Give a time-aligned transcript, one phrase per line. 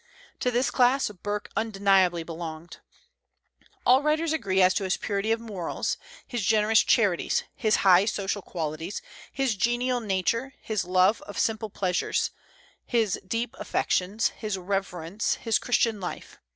[0.39, 2.79] To this class Burke undeniably belonged.
[3.85, 8.41] All writers agree as to his purity of morals, his generous charities, his high social
[8.41, 12.31] qualities, his genial nature, his love of simple pleasures,
[12.83, 16.39] his deep affections, his reverence, his Christian life.